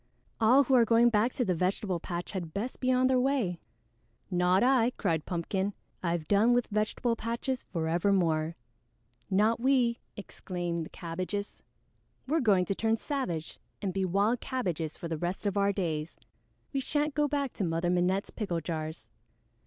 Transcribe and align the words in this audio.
All 0.39 0.63
who 0.63 0.73
are 0.73 0.83
going 0.83 1.11
back 1.11 1.31
to 1.33 1.45
the 1.45 1.53
vegetable 1.53 1.99
patch 1.99 2.31
had 2.31 2.55
best 2.55 2.79
be 2.79 2.91
on 2.91 3.05
their 3.05 3.19
way." 3.19 3.59
"Not 4.31 4.63
I!" 4.63 4.93
cried 4.97 5.27
Pumpkin. 5.27 5.75
"I've 6.01 6.27
done 6.27 6.53
with 6.53 6.65
vegetable 6.71 7.15
patches 7.15 7.61
forevermore." 7.61 8.55
"Not 9.29 9.59
we," 9.59 9.99
exclaimed 10.17 10.87
the 10.87 10.89
Cabbages. 10.89 11.61
"We're 12.27 12.39
going 12.39 12.65
to 12.65 12.73
turn 12.73 12.97
savage 12.97 13.59
and 13.79 13.93
be 13.93 14.03
wild 14.03 14.41
cabbages 14.41 14.97
for 14.97 15.07
the 15.07 15.19
rest 15.19 15.45
of 15.45 15.55
our 15.55 15.71
days! 15.71 16.19
We 16.73 16.79
shan't 16.79 17.13
go 17.13 17.27
back 17.27 17.53
to 17.53 17.63
Mother 17.63 17.91
Minette's 17.91 18.31
pickle 18.31 18.59
jars." 18.59 19.07